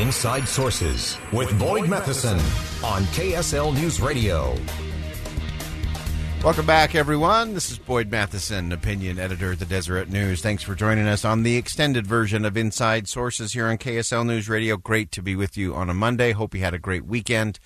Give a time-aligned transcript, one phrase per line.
[0.00, 2.38] Inside Sources with Boyd Matheson
[2.84, 4.56] on KSL News Radio.
[6.42, 7.54] Welcome back, everyone.
[7.54, 10.42] This is Boyd Matheson, opinion editor at the Deseret News.
[10.42, 14.48] Thanks for joining us on the extended version of Inside Sources here on KSL News
[14.48, 14.76] Radio.
[14.76, 16.32] Great to be with you on a Monday.
[16.32, 17.60] Hope you had a great weekend.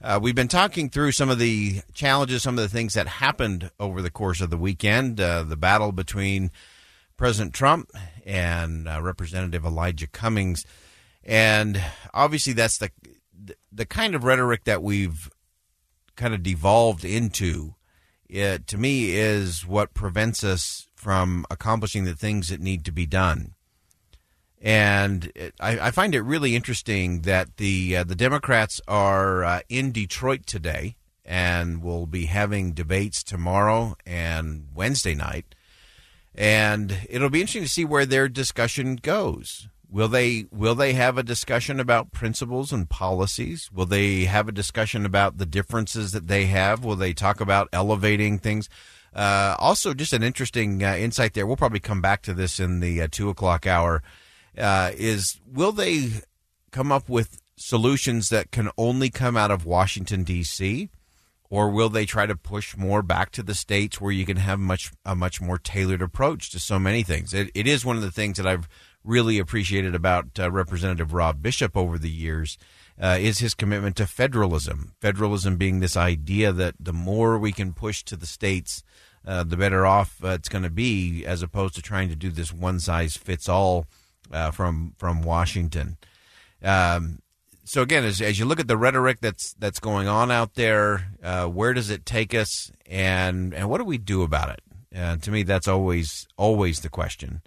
[0.00, 3.70] Uh, we've been talking through some of the challenges, some of the things that happened
[3.78, 5.20] over the course of the weekend.
[5.20, 6.50] Uh, the battle between
[7.16, 7.90] President Trump
[8.26, 10.64] and uh, Representative Elijah Cummings,
[11.24, 12.90] and obviously that's the
[13.72, 15.30] the kind of rhetoric that we've
[16.16, 17.74] kind of devolved into.
[18.28, 23.06] It, to me, is what prevents us from accomplishing the things that need to be
[23.06, 23.54] done.
[24.60, 29.60] And it, I, I, find it really interesting that the uh, the Democrats are uh,
[29.68, 35.54] in Detroit today and will be having debates tomorrow and Wednesday night.
[36.34, 39.68] And it'll be interesting to see where their discussion goes.
[39.92, 43.70] Will they will they have a discussion about principles and policies?
[43.70, 46.82] Will they have a discussion about the differences that they have?
[46.82, 48.70] Will they talk about elevating things?
[49.14, 51.46] Uh, also, just an interesting uh, insight there.
[51.46, 54.02] We'll probably come back to this in the uh, two o'clock hour.
[54.56, 56.08] Uh, is will they
[56.70, 60.88] come up with solutions that can only come out of Washington D.C.
[61.50, 64.58] Or will they try to push more back to the states where you can have
[64.58, 67.34] much a much more tailored approach to so many things?
[67.34, 68.66] It, it is one of the things that I've
[69.04, 72.58] really appreciated about uh, Representative Rob Bishop over the years
[73.00, 74.92] uh, is his commitment to federalism.
[75.00, 78.82] Federalism being this idea that the more we can push to the states,
[79.26, 82.30] uh, the better off uh, it's going to be, as opposed to trying to do
[82.30, 83.86] this one size fits all
[84.32, 85.96] uh, from from Washington.
[86.62, 87.18] Um,
[87.64, 91.08] so again, as, as you look at the rhetoric that's that's going on out there,
[91.22, 94.60] uh, where does it take us, and and what do we do about it?
[94.90, 97.42] And to me, that's always always the question.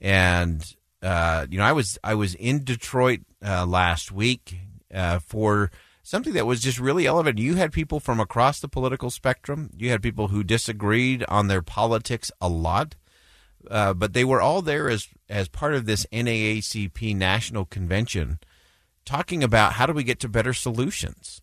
[0.00, 0.62] And
[1.06, 4.58] uh, you know, I was I was in Detroit uh, last week
[4.92, 5.70] uh, for
[6.02, 7.38] something that was just really elevated.
[7.38, 9.70] You had people from across the political spectrum.
[9.76, 12.96] You had people who disagreed on their politics a lot,
[13.70, 18.40] uh, but they were all there as as part of this NAACP national convention,
[19.04, 21.40] talking about how do we get to better solutions.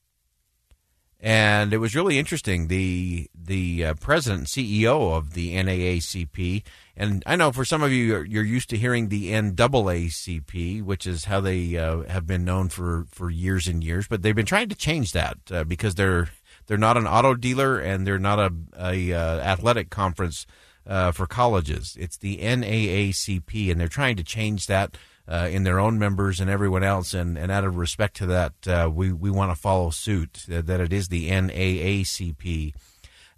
[1.23, 2.67] And it was really interesting.
[2.67, 6.63] The the uh, president and CEO of the NAACP
[6.95, 11.07] and I know for some of you, you're, you're used to hearing the NAACP, which
[11.07, 14.07] is how they uh, have been known for, for years and years.
[14.07, 16.29] But they've been trying to change that uh, because they're
[16.67, 20.45] they're not an auto dealer and they're not a, a uh, athletic conference
[20.85, 21.97] uh, for colleges.
[22.00, 24.95] It's the NAACP, and they're trying to change that
[25.28, 27.13] uh, in their own members and everyone else.
[27.13, 30.79] And, and out of respect to that, uh, we we want to follow suit that
[30.79, 32.73] it is the NAACP.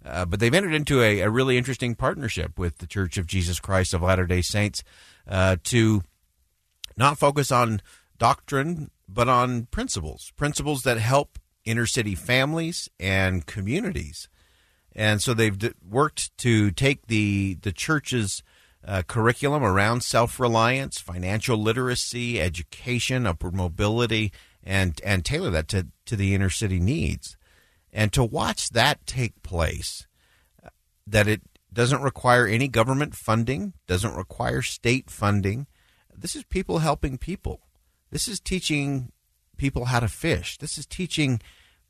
[0.04, 3.58] Uh, but they've entered into a, a, really interesting partnership with the Church of Jesus
[3.58, 4.84] Christ of Latter day Saints
[5.26, 6.02] uh, to
[6.96, 7.82] not focus on
[8.16, 14.28] doctrine, but on principles, principles that help inner city families and communities.
[14.94, 18.44] And so they've d- worked to take the, the church's
[18.86, 24.32] uh, curriculum around self reliance, financial literacy, education, upward mobility,
[24.62, 27.36] and, and tailor that to, to the inner city needs.
[27.92, 30.06] And to watch that take place,
[31.06, 35.66] that it doesn't require any government funding, doesn't require state funding.
[36.14, 37.60] This is people helping people.
[38.10, 39.12] This is teaching
[39.56, 40.58] people how to fish.
[40.58, 41.40] This is teaching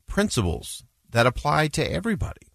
[0.07, 2.47] principles that apply to everybody.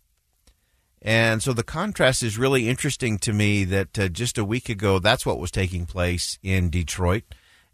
[1.05, 4.99] And so the contrast is really interesting to me that uh, just a week ago,
[4.99, 7.25] that's what was taking place in Detroit.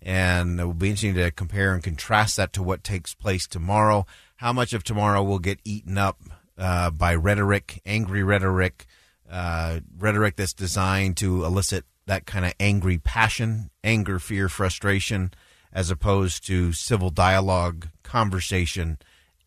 [0.00, 4.06] And it will be interesting to compare and contrast that to what takes place tomorrow
[4.38, 6.20] how much of tomorrow will get eaten up
[6.56, 8.86] uh, by rhetoric, angry rhetoric,
[9.28, 15.32] uh, rhetoric that's designed to elicit that kind of angry passion, anger, fear, frustration,
[15.72, 18.98] as opposed to civil dialogue, conversation,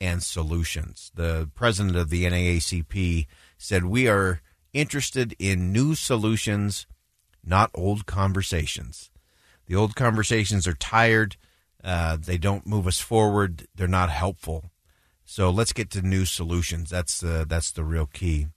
[0.01, 1.09] and solutions.
[1.15, 3.27] The president of the NAACP
[3.61, 4.41] said, We are
[4.73, 6.87] interested in new solutions,
[7.43, 9.09] not old conversations.
[9.67, 11.37] The old conversations are tired.
[11.83, 13.67] Uh, they don't move us forward.
[13.75, 14.71] They're not helpful.
[15.25, 16.89] So let's get to new solutions.
[16.89, 18.47] That's uh, that's the real key.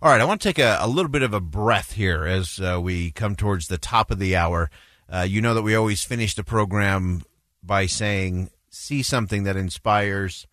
[0.00, 2.60] All right, I want to take a, a little bit of a breath here as
[2.60, 4.70] uh, we come towards the top of the hour.
[5.12, 7.22] Uh, you know that we always finish the program
[7.62, 10.46] by saying, "See something that inspires,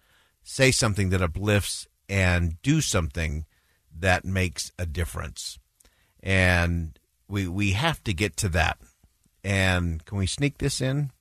[0.44, 3.46] say something that uplifts, and do something
[4.02, 5.60] that makes a difference."
[6.22, 6.98] And
[7.28, 8.78] we we have to get to that.
[9.44, 11.12] And can we sneak this in?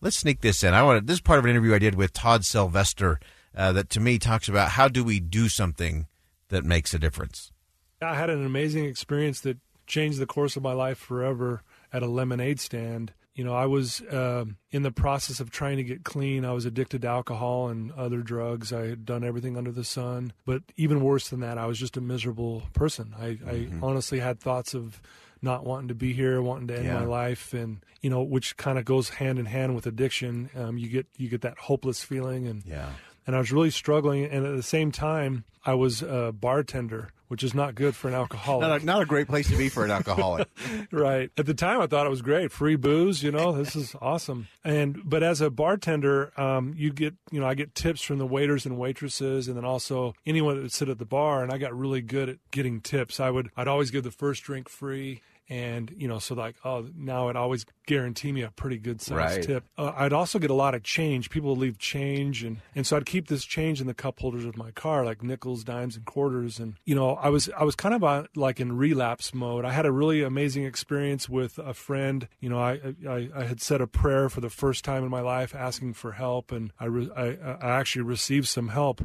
[0.00, 0.74] Let's sneak this in.
[0.74, 3.20] I want this is part of an interview I did with Todd Sylvester
[3.56, 6.06] uh, that to me talks about how do we do something
[6.48, 7.52] that makes a difference.
[8.00, 11.62] I had an amazing experience that changed the course of my life forever
[11.92, 13.12] at a lemonade stand.
[13.34, 16.44] You know, I was uh, in the process of trying to get clean.
[16.44, 18.72] I was addicted to alcohol and other drugs.
[18.72, 20.32] I had done everything under the sun.
[20.46, 23.14] But even worse than that, I was just a miserable person.
[23.18, 23.82] I, mm-hmm.
[23.82, 25.02] I honestly had thoughts of
[25.42, 27.00] not wanting to be here, wanting to end yeah.
[27.00, 30.48] my life, and you know, which kind of goes hand in hand with addiction.
[30.56, 32.90] Um, you get you get that hopeless feeling, and yeah
[33.26, 34.24] and I was really struggling.
[34.24, 38.14] And at the same time, I was a bartender, which is not good for an
[38.14, 38.68] alcoholic.
[38.68, 40.48] not, a, not a great place to be for an alcoholic.
[40.92, 41.30] right.
[41.38, 43.22] At the time, I thought it was great, free booze.
[43.22, 44.48] You know, this is awesome.
[44.62, 48.26] And but as a bartender, um, you get you know I get tips from the
[48.26, 51.42] waiters and waitresses, and then also anyone that would sit at the bar.
[51.42, 53.20] And I got really good at getting tips.
[53.20, 56.86] I would I'd always give the first drink free and you know so like oh
[56.96, 59.42] now it always guarantee me a pretty good size right.
[59.42, 59.64] tip.
[59.76, 61.30] Uh, i'd also get a lot of change.
[61.30, 64.44] People would leave change and and so i'd keep this change in the cup holders
[64.44, 66.58] of my car like nickels dimes and quarters.
[66.58, 69.64] And you know i was i was kind of on, like in relapse mode.
[69.64, 72.26] I had a really amazing experience with a friend.
[72.40, 75.20] You know i i, I had said a prayer for the first time in my
[75.20, 76.52] life asking for help.
[76.52, 79.02] And i re, I, I actually received some help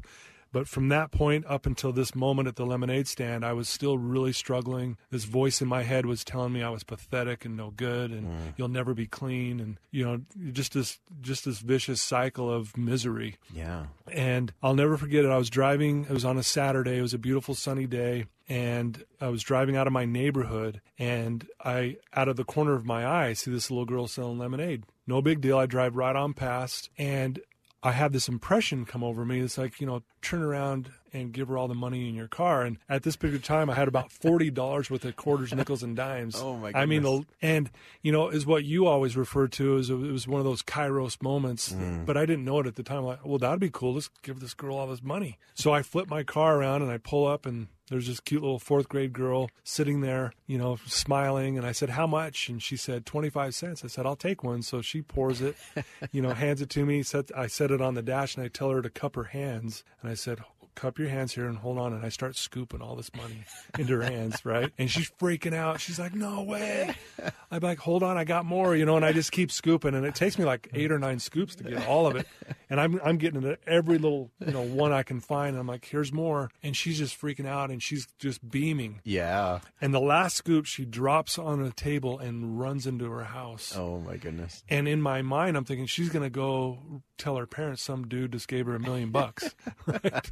[0.52, 3.98] but from that point up until this moment at the lemonade stand, I was still
[3.98, 4.98] really struggling.
[5.12, 8.28] This voice in my head was telling me I was pathetic and no good, and
[8.28, 8.54] mm.
[8.58, 13.38] you'll never be clean, and you know, just this just this vicious cycle of misery.
[13.54, 13.86] Yeah.
[14.12, 15.32] And I'll never forget it.
[15.32, 16.06] I was driving.
[16.06, 16.98] It was on a Saturday.
[16.98, 21.48] It was a beautiful sunny day, and I was driving out of my neighborhood, and
[21.64, 24.84] I, out of the corner of my eye, see this little girl selling lemonade.
[25.06, 25.58] No big deal.
[25.58, 27.40] I drive right on past, and
[27.82, 29.40] I had this impression come over me.
[29.40, 32.64] It's like, you know, turn around and give her all the money in your car.
[32.64, 35.96] And at this particular time, I had about forty dollars worth of quarters, nickels, and
[35.96, 36.36] dimes.
[36.38, 36.72] Oh my!
[36.72, 36.82] Goodness.
[36.82, 37.70] I mean, and
[38.02, 41.22] you know, is what you always refer to as it was one of those kairos
[41.22, 41.72] moments.
[41.72, 42.06] Mm.
[42.06, 43.04] But I didn't know it at the time.
[43.04, 43.94] Like, well, that'd be cool.
[43.94, 45.38] Let's give this girl all this money.
[45.54, 48.60] So I flip my car around and I pull up and there's this cute little
[48.60, 51.58] fourth grade girl sitting there, you know, smiling.
[51.58, 52.48] And I said, How much?
[52.48, 53.84] And she said, 25 cents.
[53.84, 54.62] I said, I'll take one.
[54.62, 55.56] So she pours it,
[56.12, 57.04] you know, hands it to me.
[57.04, 59.84] Set, I set it on the dash and I tell her to cup her hands.
[60.02, 60.40] And I said,
[60.80, 61.94] cup your hands here and hold on.
[61.94, 63.44] And I start scooping all this money
[63.78, 64.72] into her hands, right?
[64.78, 65.82] And she's freaking out.
[65.82, 66.96] She's like, no way.
[67.52, 69.94] I'm like, hold on, I got more, you know, and I just keep scooping.
[69.94, 72.28] And it takes me like eight or nine scoops to get all of it.
[72.70, 75.50] And I'm, I'm getting into every little, you know, one I can find.
[75.50, 76.52] And I'm like, here's more.
[76.62, 79.02] And she's just freaking out and she's just beaming.
[79.04, 79.60] Yeah.
[79.82, 83.74] And the last scoop, she drops on a table and runs into her house.
[83.76, 84.64] Oh, my goodness.
[84.70, 88.34] And in my mind, I'm thinking she's going to go tell her parents some dude
[88.34, 89.56] just gave her a million bucks.
[89.86, 90.30] right?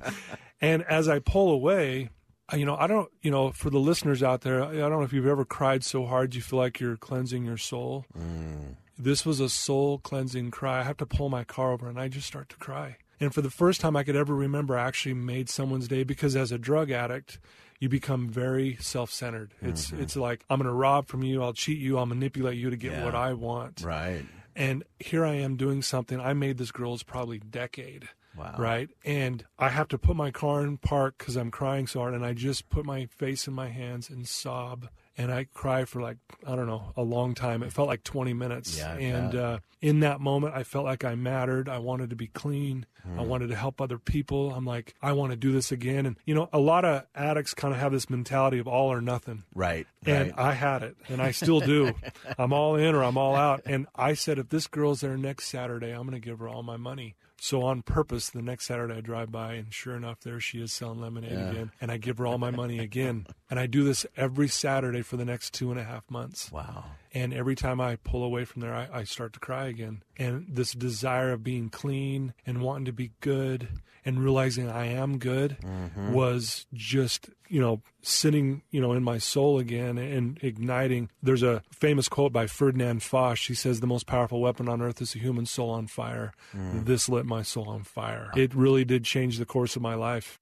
[0.62, 2.10] And as I pull away,
[2.54, 5.12] you know, I don't, you know, for the listeners out there, I don't know if
[5.12, 8.06] you've ever cried so hard you feel like you're cleansing your soul.
[8.18, 8.76] Mm.
[8.98, 10.80] This was a soul cleansing cry.
[10.80, 12.98] I have to pull my car over and I just start to cry.
[13.20, 16.36] And for the first time I could ever remember, I actually made someone's day because
[16.36, 17.40] as a drug addict,
[17.80, 19.54] you become very self-centered.
[19.62, 20.02] It's mm-hmm.
[20.02, 22.78] it's like I'm going to rob from you, I'll cheat you, I'll manipulate you to
[22.78, 23.06] get yeah.
[23.06, 23.82] what I want.
[23.82, 24.26] Right.
[24.56, 28.10] And here I am doing something I made this girl's probably decade.
[28.36, 28.56] Wow.
[28.58, 28.90] Right.
[29.04, 32.14] And I have to put my car in park because I'm crying so hard.
[32.14, 34.90] And I just put my face in my hands and sob.
[35.18, 37.64] And I cry for like, I don't know, a long time.
[37.64, 38.78] It felt like 20 minutes.
[38.78, 41.68] Yeah, and uh, in that moment, I felt like I mattered.
[41.70, 42.86] I wanted to be clean.
[43.04, 43.28] I hmm.
[43.28, 44.54] wanted to help other people.
[44.54, 46.06] I'm like, I want to do this again.
[46.06, 49.02] And, you know, a lot of addicts kind of have this mentality of all or
[49.02, 49.44] nothing.
[49.56, 49.88] Right.
[50.06, 50.40] And right.
[50.40, 51.94] I had it, and I still do.
[52.38, 53.64] I'm all in or I'm all out.
[53.66, 56.64] And I said, if this girl's there next Saturday, I'm going to give her all
[56.64, 57.16] my money.
[57.40, 60.74] So on purpose, the next Saturday I drive by, and sure enough, there she is
[60.74, 61.50] selling lemonade yeah.
[61.50, 63.28] again, and I give her all my money again.
[63.50, 66.52] And I do this every Saturday for the next two and a half months.
[66.52, 66.84] Wow.
[67.14, 70.04] And every time I pull away from there, I, I start to cry again.
[70.18, 73.70] And this desire of being clean and wanting to be good
[74.04, 76.12] and realizing I am good Mm-hmm.
[76.12, 81.10] was just, you know, sitting, you know, in my soul again and igniting.
[81.24, 83.38] There's a famous quote by Ferdinand Foch.
[83.38, 86.34] He says, The most powerful weapon on earth is a human soul on fire.
[86.54, 86.86] Mm.
[86.86, 88.32] This lit my soul on fire.
[88.36, 90.40] It really did change the course of my life.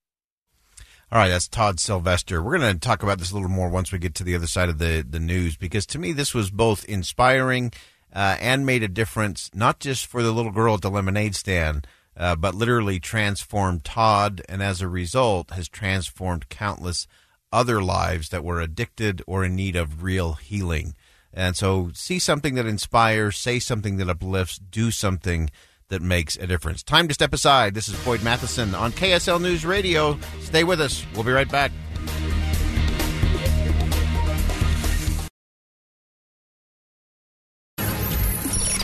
[1.11, 2.41] All right, that's Todd Sylvester.
[2.41, 4.47] We're going to talk about this a little more once we get to the other
[4.47, 7.71] side of the, the news because to me, this was both inspiring
[8.11, 11.85] uh, and made a difference, not just for the little girl at the lemonade stand,
[12.17, 17.07] uh, but literally transformed Todd, and as a result, has transformed countless
[17.51, 20.95] other lives that were addicted or in need of real healing.
[21.33, 25.49] And so, see something that inspires, say something that uplifts, do something
[25.89, 26.83] that makes a difference.
[26.83, 27.73] Time to step aside.
[27.73, 30.17] This is Boyd Matheson on KSL News Radio.
[30.41, 31.05] Stay with us.
[31.13, 31.71] We'll be right back.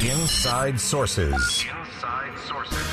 [0.02, 1.66] Inside Sources.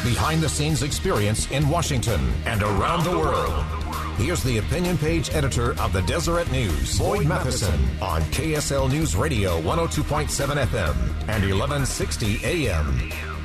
[0.04, 3.64] Behind the scenes experience in Washington and around the world.
[4.16, 9.60] Here's the opinion page editor of the Deseret News, Boyd Matheson, on KSL News Radio
[9.62, 10.96] 102.7 FM
[11.28, 13.37] and 1160 AM.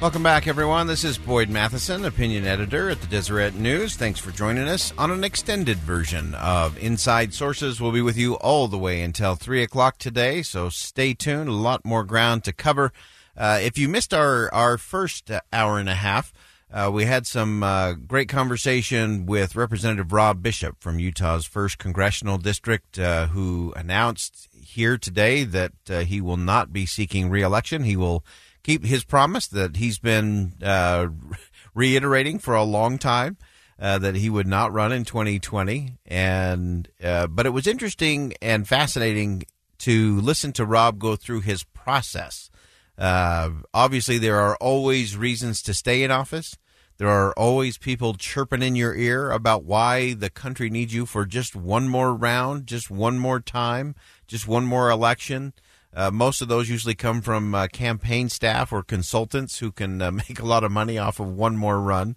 [0.00, 0.86] Welcome back, everyone.
[0.86, 3.96] This is Boyd Matheson, opinion editor at the Deseret News.
[3.96, 7.80] Thanks for joining us on an extended version of Inside Sources.
[7.80, 11.48] We'll be with you all the way until 3 o'clock today, so stay tuned.
[11.48, 12.92] A lot more ground to cover.
[13.36, 16.32] Uh, if you missed our, our first hour and a half,
[16.72, 22.38] uh, we had some uh, great conversation with Representative Rob Bishop from Utah's 1st Congressional
[22.38, 27.82] District, uh, who announced here today that uh, he will not be seeking reelection.
[27.82, 28.24] He will
[28.68, 31.08] keep his promise that he's been uh,
[31.74, 33.38] reiterating for a long time.
[33.80, 38.66] Uh, that he would not run in 2020, and uh, but it was interesting and
[38.66, 39.44] fascinating
[39.78, 42.50] to listen to Rob go through his process.
[42.98, 46.58] Uh, obviously, there are always reasons to stay in office.
[46.96, 51.24] There are always people chirping in your ear about why the country needs you for
[51.24, 53.94] just one more round, just one more time,
[54.26, 55.52] just one more election.
[55.98, 60.10] Uh, most of those usually come from uh, campaign staff or consultants who can uh,
[60.28, 62.16] make a lot of money off of one more run.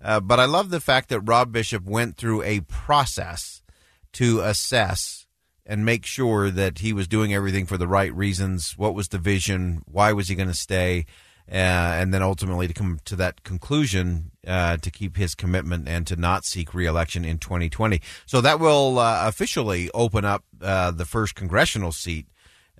[0.00, 3.62] Uh, but I love the fact that Rob Bishop went through a process
[4.12, 5.26] to assess
[5.64, 8.78] and make sure that he was doing everything for the right reasons.
[8.78, 9.82] What was the vision?
[9.86, 11.06] Why was he going to stay?
[11.50, 11.54] Uh,
[11.98, 16.14] and then ultimately to come to that conclusion uh, to keep his commitment and to
[16.14, 18.00] not seek reelection in 2020.
[18.24, 22.26] So that will officially open up the first congressional seat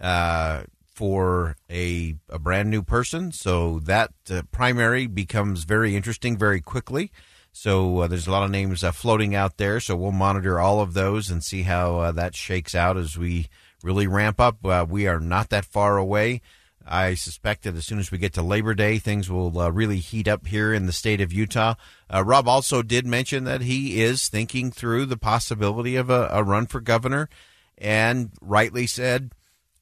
[0.01, 0.63] uh,
[0.97, 3.31] for a, a brand new person.
[3.31, 7.13] So that uh, primary becomes very interesting very quickly.
[7.53, 9.79] So uh, there's a lot of names uh, floating out there.
[9.79, 13.49] So we'll monitor all of those and see how uh, that shakes out as we
[13.83, 14.65] really ramp up.
[14.65, 16.41] Uh, we are not that far away.
[16.87, 19.99] I suspect that as soon as we get to Labor Day, things will uh, really
[19.99, 21.75] heat up here in the state of Utah.
[22.11, 26.67] Rob also did mention that he is thinking through the possibility of a, a run
[26.67, 27.29] for governor,
[27.77, 29.33] and rightly said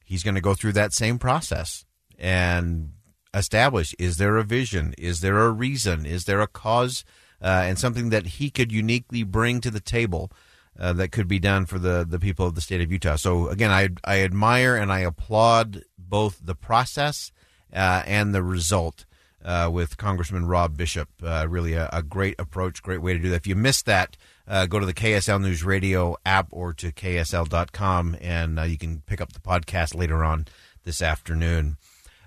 [0.05, 1.85] he's going to go through that same process
[2.17, 2.91] and
[3.33, 4.93] establish is there a vision?
[4.97, 6.05] Is there a reason?
[6.05, 7.03] Is there a cause?
[7.41, 10.31] Uh, and something that he could uniquely bring to the table
[10.79, 13.17] uh, that could be done for the, the people of the state of Utah.
[13.17, 17.31] So, again, I, I admire and I applaud both the process
[17.73, 19.05] uh, and the result
[19.43, 21.09] uh, with Congressman Rob Bishop.
[21.23, 23.35] Uh, really a, a, great approach, great way to do that.
[23.35, 24.17] If you missed that,
[24.47, 29.21] uh, go to the KSL News Radio app or to KSL.com and you can pick
[29.21, 30.45] up the podcast later on
[30.83, 31.77] this afternoon.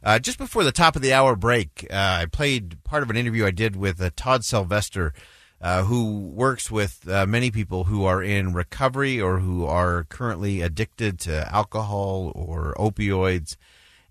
[0.03, 3.17] Uh, just before the top of the hour break, uh, I played part of an
[3.17, 5.13] interview I did with uh, Todd Sylvester,
[5.61, 11.53] who works with many people who are in recovery or who are currently addicted to
[11.53, 13.57] alcohol or opioids.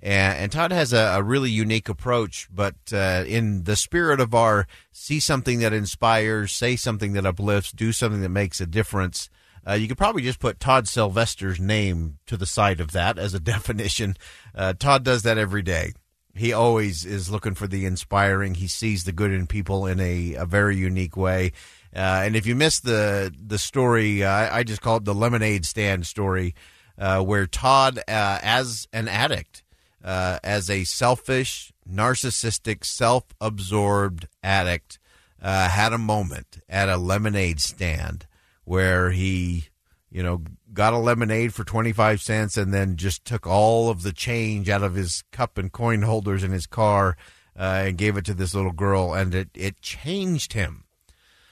[0.02, 4.68] And, and Todd has a, a, really unique approach, but in the spirit of our
[4.92, 9.30] see something that inspires, say something that uplifts, do something that makes a difference.
[9.68, 13.34] Uh, you could probably just put Todd Sylvester's name to the side of that as
[13.34, 14.16] a definition.
[14.56, 15.92] Uh, Todd does that every day.
[16.34, 18.54] He always is looking for the inspiring.
[18.56, 21.52] He sees the good in people in a, a very unique way.
[21.96, 26.06] Uh, and if you missed the the story, I just call it the lemonade stand
[26.06, 26.54] story,
[27.00, 29.64] uh, where Todd, uh, as an addict,
[30.08, 35.00] uh, as a selfish, narcissistic, self-absorbed addict,
[35.42, 38.26] had a moment at a lemonade stand
[38.64, 39.66] where he,
[40.10, 44.14] you know, got a lemonade for 25 cents and then just took all of the
[44.14, 47.18] change out of his cup and coin holders in his car
[47.60, 50.86] uh, and gave it to this little girl, and it, it changed him.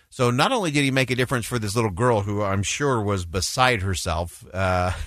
[0.10, 3.02] So not only did he make a difference for this little girl who I'm sure
[3.02, 4.46] was beside herself,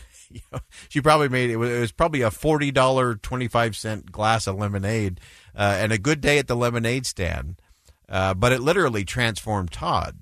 [0.88, 4.46] she probably made it was, it was probably a forty dollar twenty five cent glass
[4.46, 5.20] of lemonade
[5.54, 7.60] uh, and a good day at the lemonade stand.
[8.08, 10.18] Uh, but it literally transformed Todd,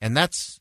[0.00, 0.60] and that's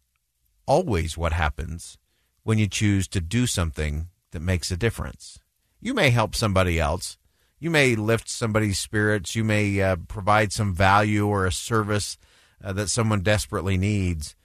[0.66, 1.98] always what happens
[2.44, 5.40] when you choose to do something that makes a difference.
[5.80, 7.18] You may help somebody else.
[7.60, 9.36] You may lift somebody's spirits.
[9.36, 12.18] You may uh, provide some value or a service
[12.64, 14.36] uh, that someone desperately needs.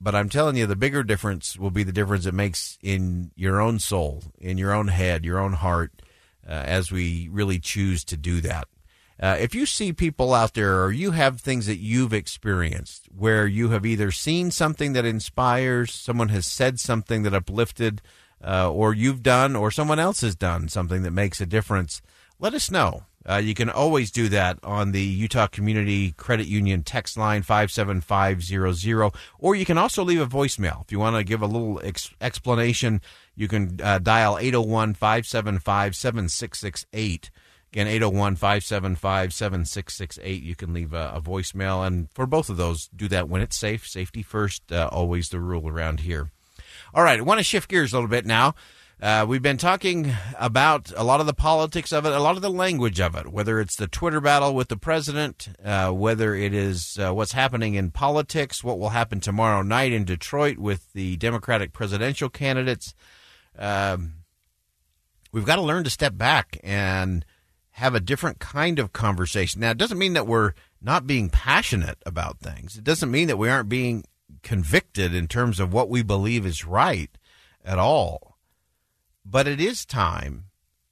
[0.00, 3.60] But I'm telling you, the bigger difference will be the difference it makes in your
[3.60, 5.90] own soul, in your own head, your own heart,
[6.46, 8.68] uh, as we really choose to do that.
[9.18, 13.46] Uh, if you see people out there or you have things that you've experienced where
[13.46, 18.02] you have either seen something that inspires, someone has said something that uplifted,
[18.44, 22.02] uh, or you've done, or someone else has done something that makes a difference,
[22.38, 23.04] let us know.
[23.28, 29.12] Uh, you can always do that on the Utah Community Credit Union text line 57500,
[29.38, 30.84] or you can also leave a voicemail.
[30.84, 33.00] If you want to give a little ex- explanation,
[33.34, 37.30] you can uh, dial 801 575 7668.
[37.72, 40.42] Again, 801 575 7668.
[40.42, 41.86] You can leave a, a, voicemail.
[41.86, 43.86] And for both of those, do that when it's safe.
[43.86, 46.30] Safety first, uh, always the rule around here.
[46.94, 48.54] All right, I want to shift gears a little bit now.
[49.00, 52.40] Uh, we've been talking about a lot of the politics of it, a lot of
[52.40, 56.54] the language of it, whether it's the Twitter battle with the president, uh, whether it
[56.54, 61.16] is uh, what's happening in politics, what will happen tomorrow night in Detroit with the
[61.18, 62.94] Democratic presidential candidates.
[63.58, 64.14] Um,
[65.30, 67.26] we've got to learn to step back and
[67.72, 69.60] have a different kind of conversation.
[69.60, 73.36] Now, it doesn't mean that we're not being passionate about things, it doesn't mean that
[73.36, 74.04] we aren't being
[74.42, 77.10] convicted in terms of what we believe is right
[77.62, 78.35] at all
[79.28, 80.44] but it is time.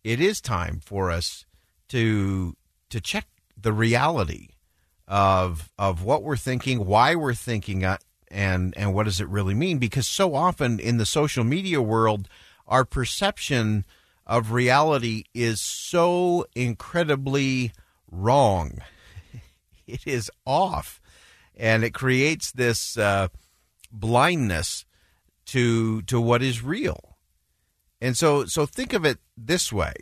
[0.02, 1.46] It is time for us
[1.88, 2.56] to
[2.90, 3.26] to check
[3.56, 4.48] the reality
[5.06, 7.98] of of what we're thinking, why we're thinking, uh,
[8.30, 9.78] and and what does it really mean?
[9.78, 12.28] Because so often in the social media world,
[12.66, 13.84] our perception
[14.26, 17.72] of reality is so incredibly
[18.10, 18.78] wrong.
[19.86, 20.98] It is off,
[21.54, 23.28] and it creates this uh,
[23.92, 24.86] blindness
[25.48, 27.13] to to what is real.
[28.04, 29.94] And so, so think of it this way.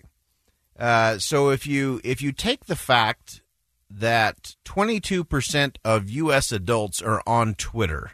[0.76, 3.42] Uh, so if you if you take the fact
[3.88, 6.50] that 22% of U.S.
[6.50, 8.10] adults are on Twitter,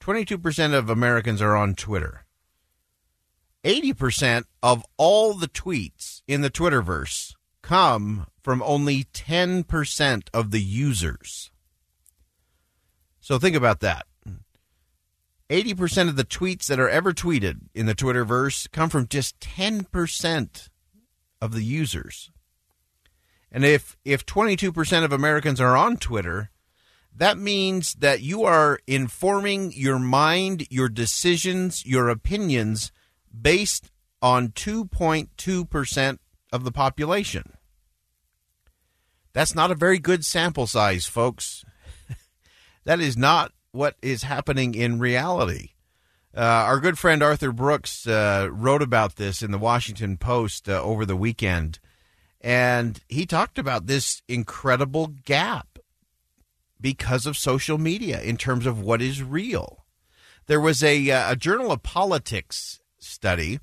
[0.00, 2.24] 22% of Americans are on Twitter.
[3.62, 11.52] 80% of all the tweets in the Twitterverse come from only 10% of the users.
[13.20, 14.06] So think about that.
[15.50, 20.68] 80% of the tweets that are ever tweeted in the Twitterverse come from just 10%
[21.40, 22.30] of the users.
[23.50, 26.50] And if if 22% of Americans are on Twitter,
[27.14, 32.92] that means that you are informing your mind, your decisions, your opinions
[33.40, 36.18] based on 2.2%
[36.52, 37.54] of the population.
[39.32, 41.64] That's not a very good sample size, folks.
[42.84, 45.70] that is not what is happening in reality.
[46.36, 50.80] Uh, our good friend Arthur Brooks uh, wrote about this in the Washington Post uh,
[50.82, 51.78] over the weekend,
[52.40, 55.78] and he talked about this incredible gap
[56.80, 59.84] because of social media in terms of what is real.
[60.46, 63.58] There was a, uh, a Journal of Politics study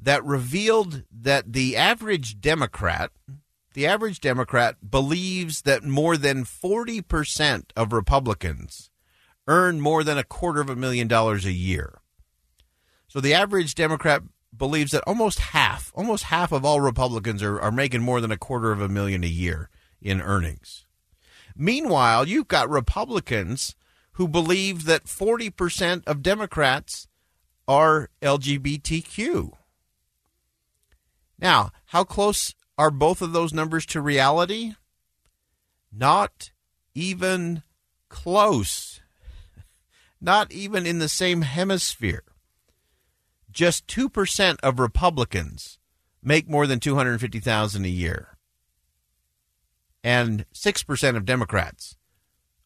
[0.00, 3.10] that revealed that the average Democrat,
[3.74, 8.89] the average Democrat believes that more than 40% of Republicans
[9.50, 11.98] earn more than a quarter of a million dollars a year.
[13.08, 14.22] So the average Democrat
[14.56, 18.38] believes that almost half, almost half of all Republicans are, are making more than a
[18.38, 19.68] quarter of a million a year
[20.00, 20.86] in earnings.
[21.56, 23.74] Meanwhile, you've got Republicans
[24.12, 27.08] who believe that 40% of Democrats
[27.66, 29.50] are LGBTQ.
[31.40, 34.74] Now, how close are both of those numbers to reality?
[35.92, 36.52] Not
[36.94, 37.64] even
[38.08, 38.99] close
[40.20, 42.24] not even in the same hemisphere.
[43.50, 45.78] Just 2% of Republicans
[46.22, 48.36] make more than 250,000 a year.
[50.04, 51.96] And 6% of Democrats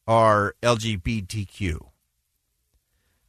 [0.07, 1.79] are LGBTQ.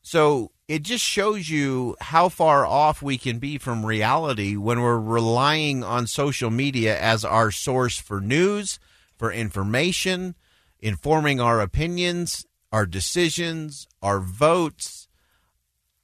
[0.02, 5.00] So it just shows you how far off we can be from reality when we're
[5.00, 8.80] relying on social media as our source for news,
[9.18, 10.36] for information,
[10.80, 15.08] informing our opinions, our decisions, our votes,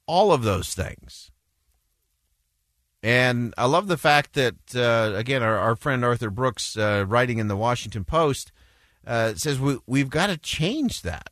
[0.06, 1.30] all of those things.
[3.02, 7.38] And I love the fact that, uh, again, our, our, friend Arthur Brooks, uh, writing
[7.38, 8.52] in the Washington Post,
[9.06, 11.30] uh, says we, we've got to change that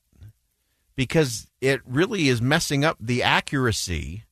[0.97, 4.25] because it really is messing up the accuracy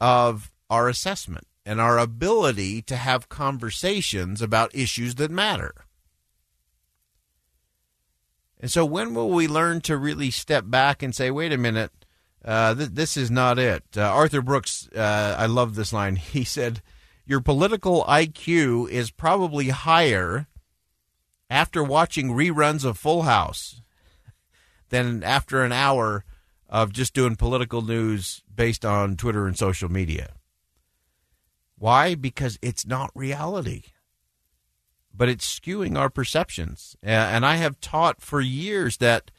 [0.00, 5.85] of our assessment and our ability to have conversations about issues that matter.
[8.58, 11.92] And so, when will we learn to really step back and say, wait a minute,
[12.44, 13.84] uh, th- this is not it?
[13.96, 16.16] Uh, Arthur Brooks, uh, I love this line.
[16.36, 16.82] He said,
[17.26, 20.46] Your political IQ is probably higher
[21.50, 23.82] after watching reruns of Full House
[24.88, 26.24] than after an hour
[26.68, 30.32] of just doing political news based on Twitter and social media.
[31.78, 32.14] Why?
[32.14, 33.82] Because it's not reality
[35.16, 36.96] but it's skewing our perceptions.
[37.02, 39.30] And I have taught for years that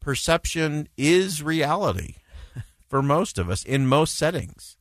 [0.00, 2.16] perception is reality
[2.88, 4.76] for most of us in most settings.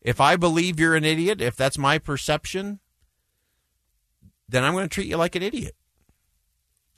[0.00, 2.78] If I believe you're an idiot, if that's my perception,
[4.48, 5.74] then I'm going to treat you like an idiot.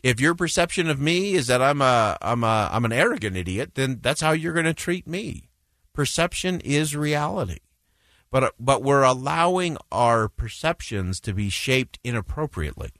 [0.02, 3.74] If your perception of me is that I'm a I'm a I'm an arrogant idiot,
[3.74, 5.48] then that's how you're going to treat me.
[5.92, 7.58] Perception is reality
[8.30, 12.90] but but we're allowing our perceptions to be shaped inappropriately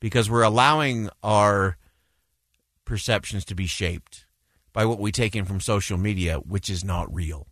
[0.00, 1.76] because we're allowing our
[2.84, 4.24] perceptions to be shaped
[4.72, 7.48] by what we take in from social media, which is not real,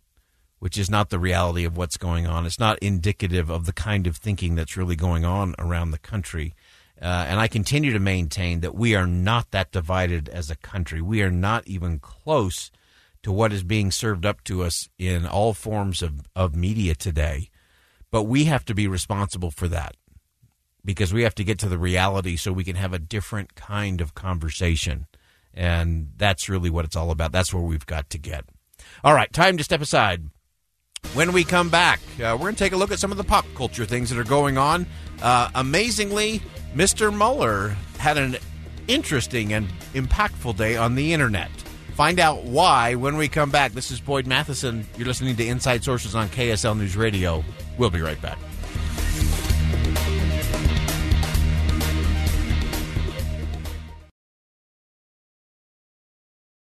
[0.59, 2.45] which is not the reality of what's going on.
[2.45, 6.53] It's not indicative of the kind of thinking that's really going on around the country.
[6.99, 11.01] Uh, and I continue to maintain that we are not that divided as a country.
[11.01, 12.71] We are not even close
[13.27, 17.49] to what is being served up to us in all forms of, of media today.
[18.09, 19.97] But we have to be responsible for that
[20.85, 23.99] because we have to get to the reality so we can have a different kind
[23.99, 25.07] of conversation.
[25.53, 27.33] And that's really what it's all about.
[27.33, 28.45] That's where we've got to get.
[29.03, 30.29] All right, time to step aside.
[31.13, 33.25] When we come back, uh, we're going to take a look at some of the
[33.25, 34.85] pop culture things that are going on.
[35.21, 36.41] Uh, amazingly,
[36.73, 37.13] Mr.
[37.13, 38.37] Mueller had an
[38.87, 41.51] interesting and impactful day on the internet.
[41.97, 43.71] Find out why when we come back.
[43.71, 44.85] This is Boyd Matheson.
[44.99, 47.43] You're listening to Inside Sources on KSL News Radio.
[47.79, 48.37] We'll be right back.